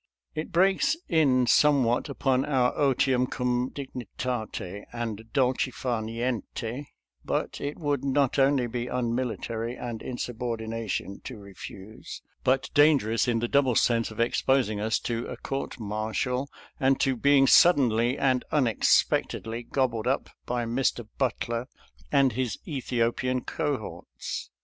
[0.33, 6.87] It breaks in somewhat upon our otium cum dignitate and dolce far niente,
[7.23, 13.47] but it would not only be unmilitary and insubordination to refuse, but dangerous in the
[13.47, 16.49] double sense of exposing us to a court martial
[16.79, 21.07] and to being suddenly and unexpectedly gobbled up by Mr.
[21.19, 21.67] Butler
[22.11, 24.49] and his Ethiopian cohorts.